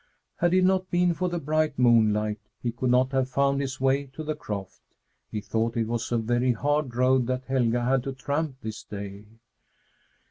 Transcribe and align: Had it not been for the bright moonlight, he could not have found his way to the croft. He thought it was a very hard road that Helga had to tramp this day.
Had 0.37 0.55
it 0.55 0.63
not 0.63 0.89
been 0.89 1.13
for 1.13 1.29
the 1.29 1.37
bright 1.37 1.77
moonlight, 1.77 2.39
he 2.59 2.71
could 2.71 2.89
not 2.89 3.11
have 3.11 3.29
found 3.29 3.61
his 3.61 3.79
way 3.79 4.07
to 4.13 4.23
the 4.23 4.33
croft. 4.33 4.81
He 5.29 5.41
thought 5.41 5.77
it 5.77 5.85
was 5.85 6.11
a 6.11 6.17
very 6.17 6.53
hard 6.53 6.95
road 6.95 7.27
that 7.27 7.45
Helga 7.45 7.83
had 7.85 8.01
to 8.05 8.13
tramp 8.13 8.55
this 8.63 8.81
day. 8.81 9.25